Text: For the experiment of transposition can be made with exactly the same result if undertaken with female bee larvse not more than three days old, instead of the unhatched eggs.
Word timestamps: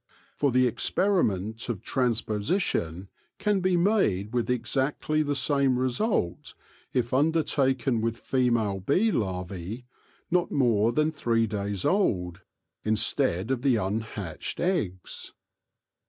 For 0.35 0.51
the 0.51 0.65
experiment 0.65 1.69
of 1.69 1.83
transposition 1.83 3.07
can 3.37 3.59
be 3.59 3.77
made 3.77 4.33
with 4.33 4.49
exactly 4.49 5.21
the 5.21 5.35
same 5.35 5.77
result 5.77 6.55
if 6.91 7.13
undertaken 7.13 8.01
with 8.01 8.17
female 8.17 8.79
bee 8.79 9.11
larvse 9.11 9.83
not 10.31 10.51
more 10.51 10.91
than 10.91 11.11
three 11.11 11.45
days 11.45 11.85
old, 11.85 12.41
instead 12.83 13.51
of 13.51 13.61
the 13.61 13.75
unhatched 13.75 14.59
eggs. 14.59 15.33